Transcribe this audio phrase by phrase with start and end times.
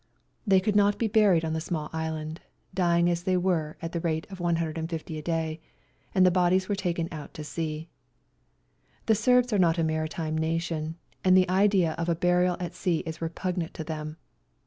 [0.47, 2.41] They could not be buried in the small island,
[2.73, 5.61] dying as they were at the rate of 150 a day,
[6.15, 7.87] and the bodies were taken out to sea.
[9.05, 13.03] The Serbs are not a maritime nation, and the idea of a burial at sea
[13.05, 14.17] is repugnant to them.